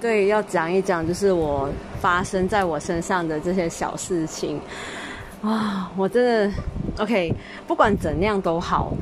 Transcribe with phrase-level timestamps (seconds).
[0.00, 1.68] 对，要讲一讲，就是我
[2.00, 4.58] 发生在我身上的这些小事情
[5.42, 6.50] 啊，我真的
[6.98, 7.34] OK，
[7.66, 8.92] 不管怎样都好，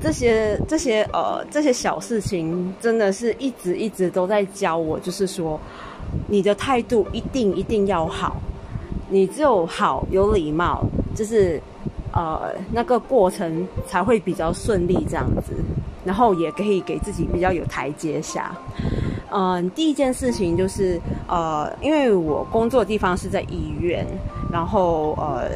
[0.00, 5.60] 这些这些呃这些小事情，真的是一直一直都在教我，就是说，
[6.28, 8.36] 你的态度一定一定要好，
[9.08, 11.60] 你只有好有礼貌，就是
[12.12, 15.54] 呃那个过程才会比较顺利这样子，
[16.04, 18.56] 然后也可以给自己比较有台阶下。
[19.30, 24.06] 嗯，第一件事情就是，呃，因为我工作的地方是在医院，
[24.52, 25.50] 然后呃，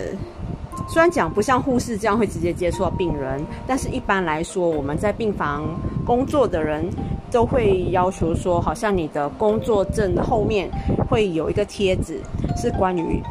[0.89, 5.63] 虽然讲不像护士这样会直接接触到病人，但是一般来说，我们在病房
[6.05, 6.85] 工作的人
[7.31, 10.69] 都会要求说，好像你的工作证后面
[11.09, 12.21] 会有一个贴纸，
[12.57, 13.23] 是关于，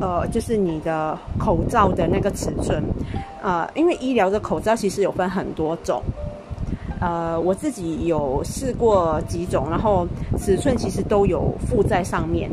[0.00, 2.82] 呃，就是你的口罩的那个尺寸，
[3.42, 6.02] 呃，因为医疗的口罩其实有分很多种。
[7.00, 10.06] 呃，我自己有试过几种，然后
[10.36, 12.50] 尺寸其实都有附在上面。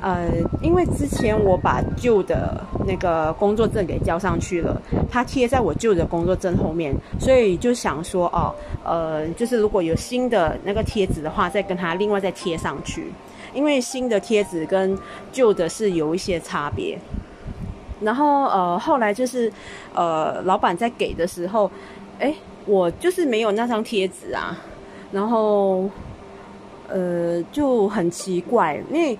[0.00, 0.28] 呃，
[0.62, 13.12] 因为之前我把旧的那个工作证给交上去了，它贴在我旧的工作证后面，所以就想说，哦，呃，就是如果有新的那个贴纸的话，再跟它另外再贴上去，
[13.52, 14.96] 因为新的贴纸跟
[15.32, 16.96] 旧的是有一些差别。
[18.00, 19.52] 然后呃，后来就是
[19.92, 21.68] 呃，老板在给的时候，
[22.20, 22.32] 哎。
[22.68, 24.54] 我就是没有那张贴纸啊，
[25.10, 25.88] 然后，
[26.86, 29.18] 呃，就很奇怪，因为，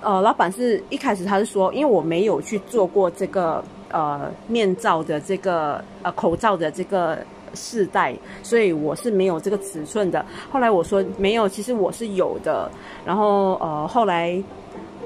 [0.00, 7.16] 呃，老板是一开始他是说，因为我没有去做过这个呃面罩的这个呃口罩的这个
[7.54, 10.26] 试戴，所以我是没有这个尺寸的。
[10.50, 12.68] 后来我说没有，其实我是有的。
[13.06, 14.42] 然后呃，后来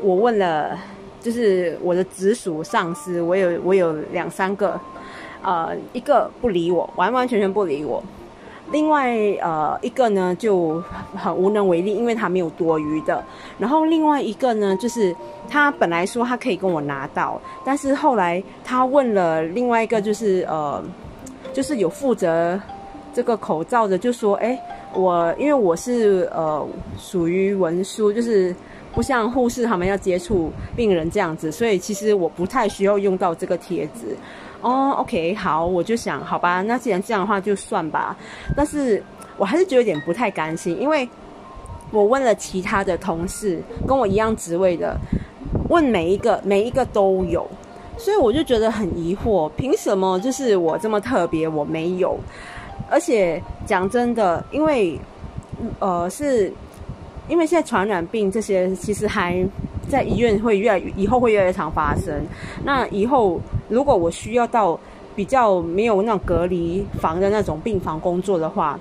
[0.00, 0.78] 我问了，
[1.20, 4.80] 就是我的直属上司，我有我有两三个。
[5.42, 8.02] 呃，一个不理我，完完全全不理我。
[8.70, 10.82] 另外，呃，一个呢就
[11.14, 13.22] 很无能为力，因为他没有多余的。
[13.58, 15.14] 然后另外一个呢，就是
[15.46, 20.82] 他本来说他可以跟我拿到，但是后来他问了另外一个，就是呃，
[21.52, 22.58] 就是有负责
[23.12, 24.58] 这个口罩的，就说，哎，
[24.94, 26.66] 我因为我是呃
[26.98, 28.56] 属于文书，就是
[28.94, 34.16] 不像护士他们要接触病人这样子，所以其实我不太需要用到这个贴纸。
[34.62, 38.16] 哦，OK，好，我就想，好吧，那既然这样的话，就算吧。
[38.56, 39.02] 但是
[39.36, 41.08] 我还是觉得有点不太甘心，因为
[41.90, 44.96] 我问了其他的同事，跟我一样职位的，
[45.68, 47.44] 问每一个，每一个都有，
[47.98, 52.16] 所以我就觉得很疑惑，凭什么就是我这么特别，我没有？
[52.88, 54.96] 而且讲真的，因为
[55.80, 56.52] 呃，是
[57.28, 59.44] 因为现在传染病这些，其实还。
[59.92, 62.14] 在医院会越来以后会越来越常发生。
[62.64, 63.38] 那以后
[63.68, 64.78] 如果我需要到
[65.14, 68.80] 比较没有那种隔离房的那种病房工作的话，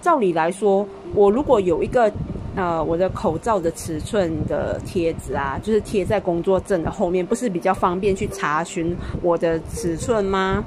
[0.00, 2.10] 照理来说，我如果有一个
[2.54, 10.62] 呃我的口罩的尺寸的贴纸啊，就是贴在工作证的后面，不是比较方便去查询我的尺寸吗？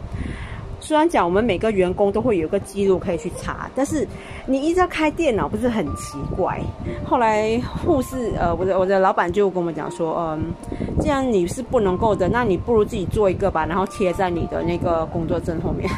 [0.85, 4.07] 虽然讲我们每个员工都会有个记录可以去查，但是
[4.45, 6.61] 你一直要开电脑，不是很奇怪？
[7.03, 10.53] 后来护士呃，我的我的老板就跟我们讲说，嗯，
[10.99, 15.89] 既然你是不能够的，那你不如自己做一个吧，然后贴在你的那个工作证后面。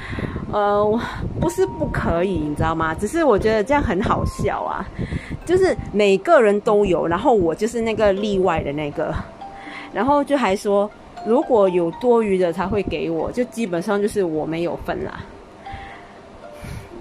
[0.50, 1.00] 呃，
[1.38, 2.94] 不是不可以，你知道吗？
[2.94, 4.88] 只是我觉得这样很好笑啊，
[5.44, 9.14] 就是每个人都有，然后我就是那个例外的那个，
[9.92, 10.90] 然后就还说。
[11.26, 15.20] 如果有多余的他会给我，就基本上就是我没有份啦。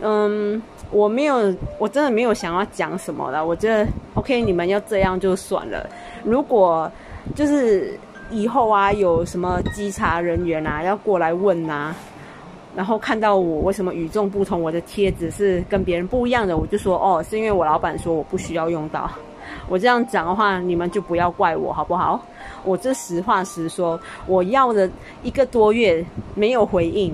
[0.02, 3.46] 嗯，我没有，我真的没有想要讲什么了。
[3.46, 5.90] 我觉得 OK，你们要这样就算了。
[6.24, 6.90] 如果
[7.35, 7.97] 就是
[8.29, 11.96] 以后啊，有什么稽查人员啊要过来问啊，
[12.75, 19.09] 然后看到我为什么与众不同，我的贴纸是跟别人不一样的，我就说哦，是因为我老板说我不需要用到。
[19.68, 22.19] 我这样讲的话，你们就不要怪我好不好？
[22.63, 24.88] 我这实话实说，我要了
[25.24, 26.03] 一个多月
[26.35, 27.13] 没有回应，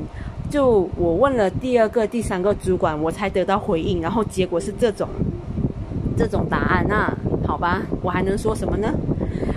[0.50, 5.08] 就我问了第二个、第三个主管，我才得到回应，然后结果是这种
[6.18, 6.86] 这种答案。
[6.88, 7.14] 那
[7.48, 8.94] 好吧，我还能说什么呢？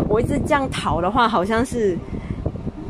[0.08, 1.96] 我一直这样讨的话，好像是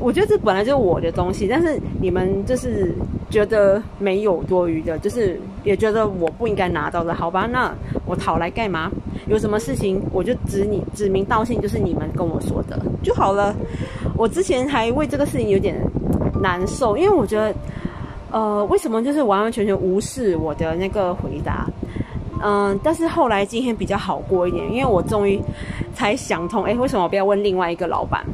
[0.00, 2.95] 我觉得这本来就是我的东西，但是你们就是
[3.29, 7.49] 觉得没有多余的，就是也觉得我不应该拿到的，好吧？
[7.50, 7.75] 那
[8.06, 8.91] 我讨来干嘛？
[9.27, 13.55] 有什么事情我就指你指名道姓，就是你们跟我说的就好了。
[14.17, 15.77] 我之前还为这个事情有点
[16.41, 17.55] 难受，因为我觉得，
[18.31, 21.67] 呃，为什么就是完完全全无视我的那个回答？
[22.41, 25.41] 嗯，但是后来今天比较好过一点，因为我终于
[25.93, 28.25] 才想通，哎，为什么我不要问另外一个老板？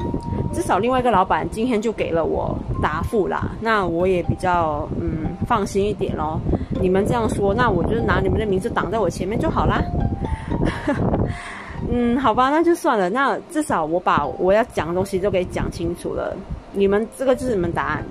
[0.55, 6.41] 至少另外一个老板今天就给了我答复啦，那我也比较嗯放心一点咯。
[6.81, 9.83] 你们这样说，那我就拿你们的名字挡在我前面就好啦。
[11.91, 13.11] 嗯，好吧，那就算了。
[13.11, 16.35] 那至少我把我要讲的东西都给讲清楚了。
[16.73, 18.05] 你们这个就是你们答案。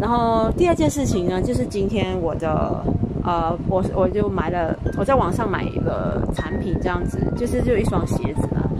[0.00, 2.84] 然后第二件事情呢，就是今天我的
[3.24, 8.70] 呃，我我就买了，我在网上买一个产品，这样子就是就一双鞋子了。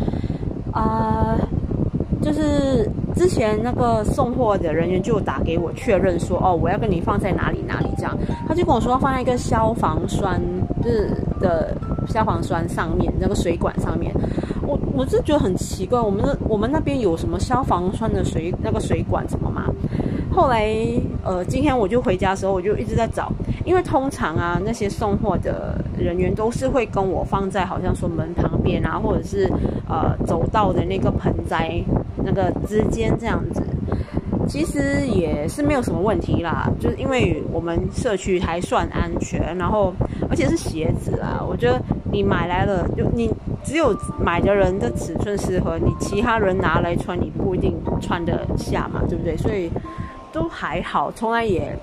[0.72, 1.36] 啊，
[2.26, 8.18] 就是之前那个送货的人员就打给我确认说，哦，我要跟你放在哪里哪里这样。
[8.48, 10.42] 他就跟我说放在一个消防栓，
[10.82, 11.08] 就是
[11.38, 11.72] 的
[12.08, 14.12] 消防栓上面那个水管上面。
[14.66, 19.66] 我我是觉得很奇怪，我们的我们那边有什么消防栓的水那个水管什么吗？
[20.32, 20.74] 后来，
[21.22, 23.32] 呃，今天我就回家的时候，我就一直在找，
[23.64, 29.48] 因为通常啊，那些送货的人员都是会跟我放在好像说门旁边啊，或者是
[29.88, 31.80] 呃走道的那个盆栽
[32.26, 33.62] 那个之间这样子，
[34.48, 39.94] 其实也是没有什么问题啦，就是因为我们社区还算安全，然后
[40.28, 41.80] 而且是鞋子啦，我觉得
[42.10, 43.30] 你买来了就你
[43.62, 49.36] 只有买的人的尺寸适合你，其他人拿来穿你不一定穿得下嘛，对不对？
[49.36, 49.70] 所以。
[50.32, 51.74] 都还好，从来也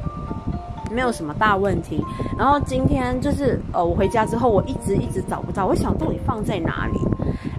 [0.92, 2.06] 没有什么大问题。
[2.38, 7.00] 然后今天就是呃，我回家之后，我一直一直找不到，我想到底放在哪里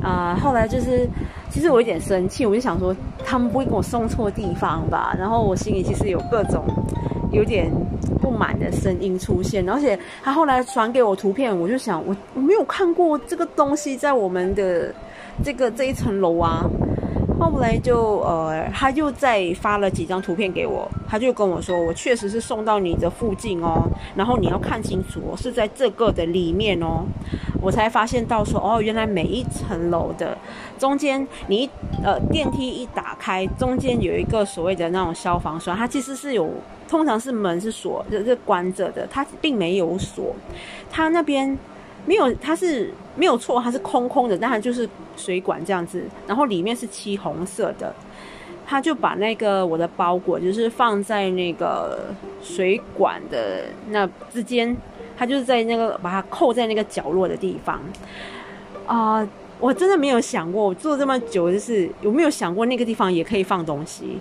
[0.05, 0.39] 啊？
[0.41, 1.09] 后来就是
[1.51, 5.17] 其实我有点生气，我就想说他们不会给我送错地方吧？
[5.19, 6.63] 然后我心里其实有各种
[7.33, 7.71] 有点
[8.21, 9.69] 不满的声音出现。
[9.69, 14.95] 而且他后来传给我图片，我就想我我没有看过这个东西在我们的
[15.43, 16.65] 这个这一层楼啊。
[17.41, 23.83] 后来就呃，他就再发了几张图片给我，他就跟我说，我确实是送到你的附近哦，
[24.15, 27.05] 然后你要看清楚，是在这个的里面哦，
[27.65, 30.37] 我才发现到说，哦，原来每一层楼的
[30.79, 31.69] 中间，你
[32.05, 36.51] 呃电梯一打开，中间有一个所谓的那种消防栓，它其实是有，
[36.87, 40.37] 通常是门是锁，就是关着的，它并没有锁，
[40.91, 41.59] 它那边。
[42.07, 47.95] 没有，它是没有错，它是空空的，但它就是水管这样子，然后里面是漆红色的，
[48.67, 54.77] 他就把那个我的包裹就是放在那个水管的那之间，
[55.17, 57.81] 他就是在那个把它扣在那个角落的地方，
[58.87, 59.27] 啊。
[59.61, 64.19] 我真的没有想过，我做这么久，就是有没有想过那个地方也可以放东西？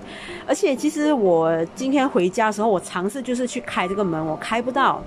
[0.47, 5.03] 而且其实我今天回家的时候，我尝试就是去开这个门，我开不到。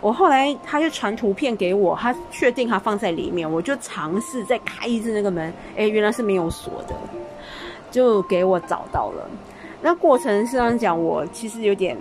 [0.00, 6.94] 我后来他就传图片给我，他确定他放在里面，我就尝试再开一次那个门，哎，原来是没有锁的，
[7.90, 9.30] 就给我找到了。
[9.80, 11.96] 那过程虽然讲，我其实有点。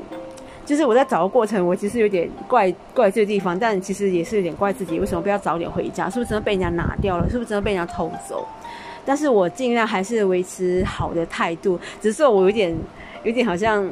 [0.70, 6.08] 就是我在找的过程，我其实有点怪怪这个地方，但其实也是有点怪自己，为什么不要早点回家？
[6.08, 7.28] 是不是真的被人家拿掉了？
[7.28, 8.46] 是不是真的被人家偷走？
[9.04, 12.78] 但是我尽量还是维持好的态度，只是我有点
[13.24, 13.84] 有点好像，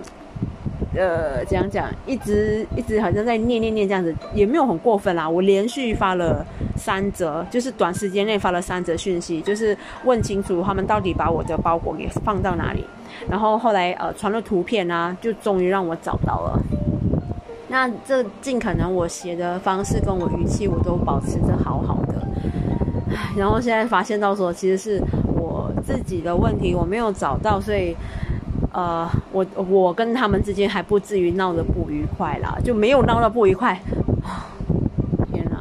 [0.95, 1.89] 呃，怎样讲？
[2.05, 5.27] 一直一直好像在念念念这样子，也没有很过分啦。
[5.27, 6.45] 我连续发了
[6.75, 12.85] 三则，就是短时间内发了三则讯息，就是问清楚他们到底把我的包裹给放到哪里。
[13.27, 16.61] 然后后来呃传了图片啊，就终于让我找到了。
[17.67, 22.15] 那这尽可能我写的方式跟我语气我都保持着好好的。
[23.35, 25.01] 然后现在发现到说其实是
[25.35, 27.95] 我自己的问题，我没有找到，所以
[28.73, 33.79] 呃我我跟他们之间还不至于闹得不愉快啦，就没有闹得不愉快。
[35.31, 35.57] 天哪！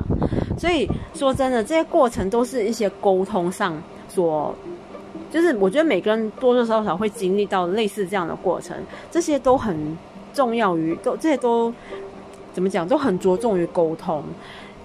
[0.58, 3.74] 所以说真的，这些过程都是一些沟通上
[4.08, 4.54] 所。
[5.28, 8.74] 就是我觉得每个人多多少少会经历到类似这样的过程，
[9.10, 9.76] 这些都很
[10.36, 11.72] 重要于都这些都
[12.52, 14.22] 怎么讲都很着重于沟通，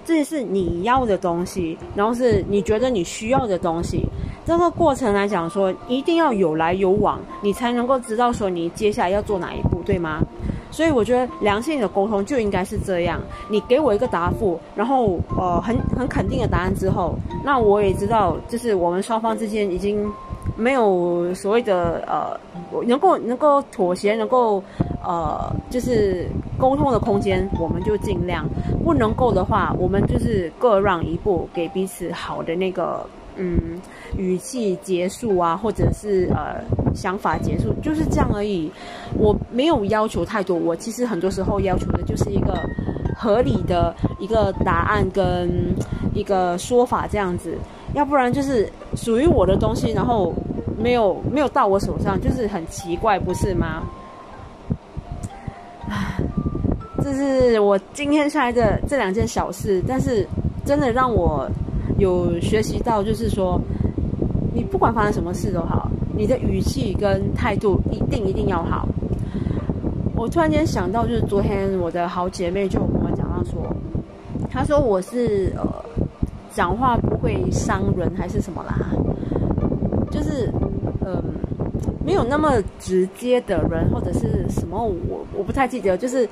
[0.04, 4.06] 这是你要的东西，然后是你觉得你需要的东西，
[4.46, 10.20] 这个过程来讲说一定要有来有往，你才能够知道说你接下来要做哪一步，对吗？
[10.70, 20.10] 所以我觉得良性的沟通就应该是这样，你给我一个答复，然后呃很很肯定的答案之后，那我也知道就是我们双方之间已经。
[20.54, 22.38] 没有所谓的呃，
[22.86, 24.62] 能够能够妥协，能够
[25.04, 26.26] 呃，就是
[26.58, 28.44] 沟通的空间，我们就尽量；
[28.84, 33.04] 不能够的话，我们就是各让一步，给彼此好的那个
[33.36, 33.80] 嗯
[34.16, 36.62] 语气结束啊，或者是呃
[36.94, 38.70] 想法结束，就是这样而已。
[39.18, 42.58] 我没有要求太多，我其实很多时候要求的就是一个
[43.16, 45.50] 合理的一个答案跟
[46.14, 47.56] 一个说法这样子。
[47.94, 50.32] 要不然就是属于我的东西，然后
[50.78, 53.82] 没有没有到我手上，就是很奇怪，不是吗？
[57.02, 60.26] 这是我今天下来的这两件小事，但是
[60.64, 61.50] 真的让我
[61.98, 63.60] 有学习到，就是说，
[64.54, 68.88] 你不管发生什么事都好，你的语气跟态度一定一定要好。
[70.16, 73.74] 我突然间想到，就是昨天我的好姐妹就跟我讲到说，
[74.50, 75.84] 她说我是呃。
[76.54, 78.76] 讲话不会伤人还是什么啦，
[80.10, 80.52] 就是
[81.00, 81.24] 嗯，
[82.04, 86.28] 没有那么直接的人或者是什么，我我不太记得，就是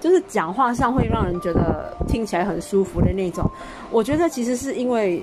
[0.00, 3.50] 就是讲话上会让人觉得听起来很舒服的那种。
[3.90, 5.22] 我觉得其实是因为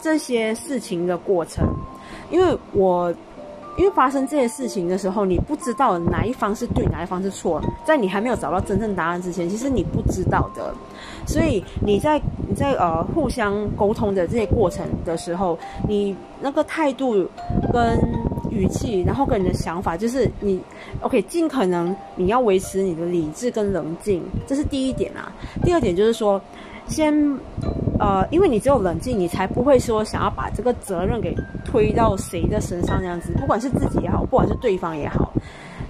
[0.00, 1.66] 这些事情的过程，
[2.30, 3.14] 因为我。
[3.76, 10.74] 因为发生这些事情的时候，你不知道哪一方是对，哪一方是错，在你还没有找到真正答案之前，其实你不知道的。
[11.24, 17.26] 所以你在你在呃互相沟通的这些过程的时候，你那个态度
[17.72, 17.98] 跟
[18.50, 20.60] 语气，然后跟你的想法，就是你
[21.00, 25.32] OK，尽可能你要维持你的理智跟冷静，这是第一点啊。
[25.62, 26.40] 第二点就是说。
[26.88, 27.14] 先，
[28.00, 31.32] 呃，因为你只有冷静，你才不会说想要把这个责任给
[31.64, 35.32] 推到谁的身上这样子，不管是自己也好，不管是对方也好，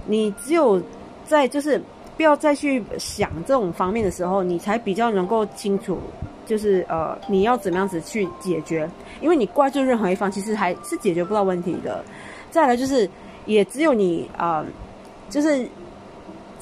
[0.05, 0.79] 你只有
[1.25, 1.81] 在就是
[2.15, 5.97] 不要再去想这种方面的时候，你才比较能够清楚，
[6.45, 8.87] 就是呃你要怎么样子去解决，
[9.21, 12.05] 因为你怪罪任何一方，其实还是解决不到问题的。
[12.51, 13.09] 再来就是，
[13.47, 14.63] 也只有你啊，
[15.29, 15.67] 就是。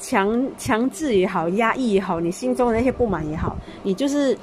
[0.02, 4.34] 强强制也好，压抑也好，你心中的那些不满也好，你就是，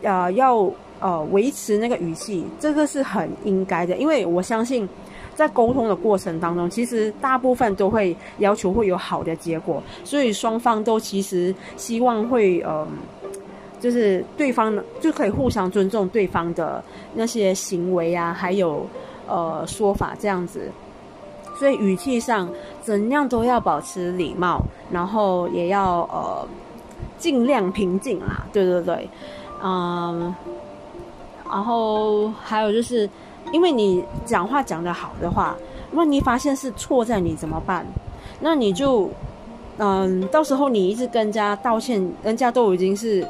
[0.00, 3.94] 呃，要呃维持那个语气，这个是很应该的。
[3.98, 4.88] 因为我相信，
[5.36, 12.88] 在沟通的过程当中，其实大部分都会要求会有好的结果，所以双方都其实希望会呃，
[13.80, 16.82] 就是对方就可以互相尊重对方的
[17.14, 18.86] 那些行为啊，还有
[19.30, 20.70] 呃说法这样子。
[21.58, 22.48] 所以语气上
[22.82, 26.48] 怎样都要保持礼貌，然后也要呃
[27.18, 29.06] 尽量平静啦，对对对，
[29.62, 30.34] 嗯，
[31.44, 33.06] 然后还有就是，
[33.52, 35.54] 因为你讲话讲得好的话，
[35.90, 37.84] 如果你发现是错在你怎么办？
[38.40, 39.10] 那你就
[39.76, 43.22] 嗯，到时候你一直跟人家道歉，人家都已经是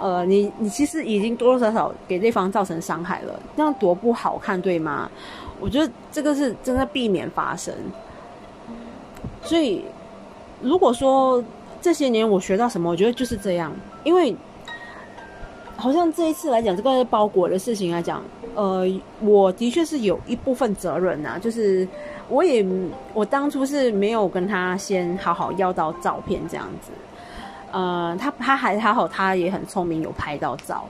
[0.00, 5.10] 呃，你你其实已经多多少少给对方造成伤害了，那样多不好看，对吗？
[5.58, 7.74] 我觉得这个是真的避免发生，
[9.42, 9.82] 所以
[10.60, 11.42] 如果说
[11.80, 13.72] 这些年我学到什么，我觉得就是这样。
[14.04, 14.36] 因为
[15.76, 18.22] 好像这一次来讲，这个包裹的事情来讲，
[18.54, 18.84] 呃，
[19.20, 21.38] 我的确是有一部分责任呐。
[21.40, 21.88] 就是
[22.28, 22.64] 我也
[23.14, 26.90] 我当初是没有跟他先好好要到照片这样子，
[27.72, 30.84] 呃，他他还还好，他也很聪明，有拍到照。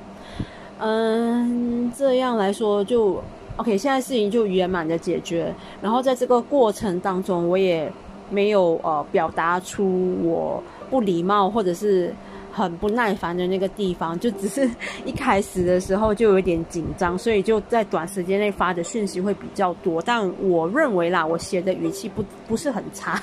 [0.78, 3.22] 嗯，这样来说就。
[3.58, 5.50] OK，现在事情就圆满的解决。
[5.80, 7.90] 然后在这个过程当中，我也
[8.28, 12.14] 没有呃表达出我不礼貌或者是
[12.52, 14.68] 很不耐烦的那个地方，就只是
[15.06, 20.02] 一开始的时候就有点紧张，所以就在短时间内发的讯息会比较多。
[20.02, 23.18] 但我认为啦，我写的语气不不是很差。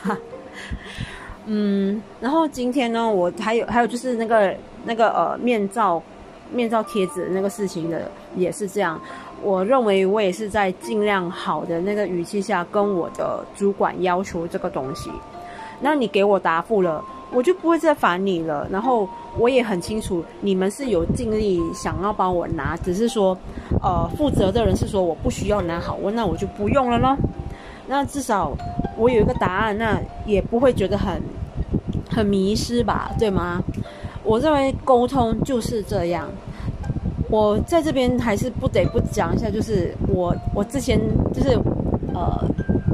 [1.45, 6.01] 嗯，然后今天呢，我还有还有就是那个那个呃面罩
[6.51, 9.00] 面罩贴纸那个事情的也是这样。
[9.41, 15.12] 我认为我也是在尽量好的那个语气下跟我的主管要求这个东西，
[15.81, 18.65] 那你给我答复了，我就不会再烦你了。
[18.71, 23.38] 然后我也很清楚你们是有尽力想要帮我拿，只是说，
[23.81, 27.17] 呃，负责的人是说我不需要拿好，我那我就不用了咯。
[27.85, 28.55] 那至少
[28.97, 31.21] 我有一个答案，那也不会觉得很
[32.09, 33.62] 很迷失吧，对吗？
[34.23, 36.27] 我认为沟通就是这样。
[37.29, 41.00] 我在这边还是不得不讲一下，就是我我之前
[41.33, 41.57] 就是
[42.13, 42.47] 呃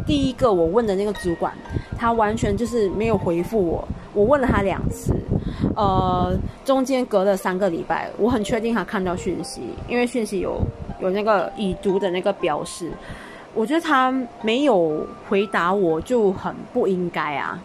[0.07, 1.53] 第一个我问的那个主管，
[1.97, 5.13] 他完全就是没有回复我，我问了他两次，
[5.75, 10.61] 呃中间隔了三个礼拜，我很确定他看到讯息，因为讯息有
[11.01, 12.89] 有那个已读的那个标识，
[13.59, 14.09] 我觉得他
[14.41, 17.61] 没有回答我就很不应该啊。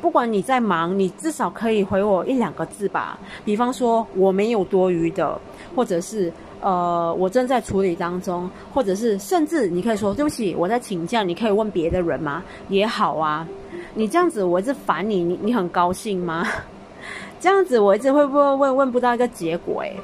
[0.00, 3.18] 不管你在忙，你至少可以回我一两个字吧。
[3.44, 5.38] 比方说我没有多余的，
[5.74, 12.42] 或者是呃我正在处理当中，或者是甚至你可以说对不起，我在请假，你可以问别的人吗？
[12.70, 13.46] 也好啊。
[13.92, 16.48] 你这样子我一直烦你，你你很高兴吗？
[17.38, 19.94] 这样子我一直会不会问问不到一个结果诶。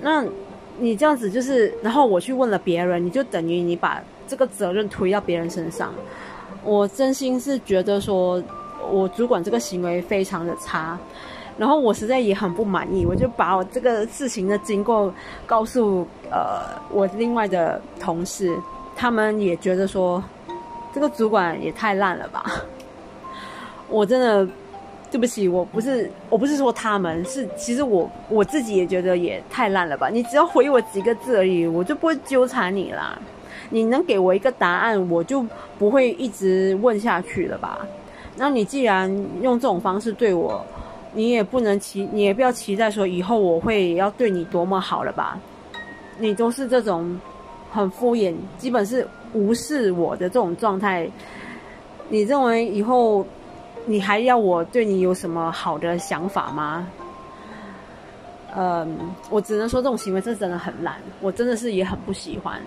[0.00, 0.24] 那
[0.78, 5.92] 你这样子就是，然后我去问了别人，你就等于你把这个责任推到别人身上。
[6.62, 8.42] 我真心是觉得说。
[8.86, 10.98] 我主管这个行为非常的差，
[11.56, 15.10] 然后我实在也很不满意，我就把我这个事情的经过
[15.46, 18.54] 告诉呃我另外的同事，
[18.94, 20.22] 他们也觉得说
[20.92, 22.44] 这个主管也太烂了吧。
[23.88, 24.46] 我真的
[25.10, 30.10] 对不起，我不是我不是说他们是，其实我我自己也觉得也太烂了吧。
[30.10, 33.18] 你只要回我几个字而已，我就不会纠缠你啦。
[33.74, 35.44] 你能给我一个答案，我就
[35.80, 37.84] 不会一直问下去了吧。
[38.36, 39.10] 那你既然
[39.42, 40.64] 用这种方式对我，
[41.12, 45.36] 你也不能期，你也不要期待说以后我会要对你多么好了吧？
[46.20, 47.20] 你都是这种
[47.72, 51.10] 很敷衍，基本是无视我的这种状态。
[52.08, 53.26] 你认为以后
[53.86, 56.86] 你还要我对你有什么好的想法吗？
[58.54, 58.96] 嗯，
[59.30, 62.60] 我只能说这种行为是真的很懒，我真的是也很不喜欢。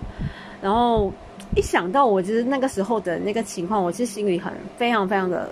[0.60, 1.12] 然后
[1.54, 5.50] 一想到我就是那个时候的那个情况，我其实心里很非常非常的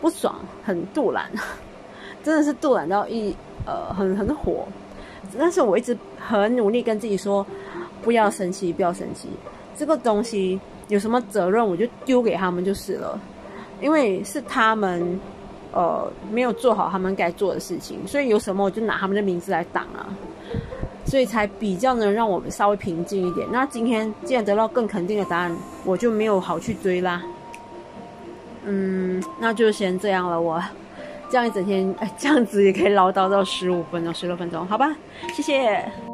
[0.00, 0.34] 不爽，
[0.64, 1.30] 很杜懒，
[2.22, 3.34] 真的是杜懒到一
[3.66, 4.66] 呃很很火。
[5.38, 7.46] 但是我一直很努力跟自己说，
[8.02, 9.28] 不要生气，不要生气。
[9.76, 13.18] 这个东西有什么责任，我就丢给他们就是了，
[13.80, 15.20] 因为是他们。
[15.76, 20.06] 呃，没有做好他们该做的事情，所以有什么我就拿他们的名字来挡啊，
[21.04, 23.46] 所以才比较能让我们稍微平静一点。
[23.52, 27.22] 那今天既然得到更肯定的答案，我就没有好去追啦。
[28.64, 30.40] 嗯，那就先这样了。
[30.40, 30.62] 我
[31.28, 34.94] 这样一整天，哎，这样子也可以唠叨到十五分钟、十六分钟，好吧？
[35.34, 36.13] 谢谢。